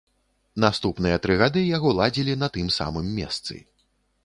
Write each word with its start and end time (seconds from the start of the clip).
Наступныя 0.63 1.19
тры 1.25 1.35
гады 1.41 1.61
яго 1.77 1.93
ладзілі 1.99 2.33
на 2.45 2.51
тым 2.57 2.73
самым 2.79 3.15
месцы. 3.21 3.63